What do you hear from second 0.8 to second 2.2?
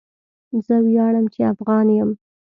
ویاړم چې افغان یم.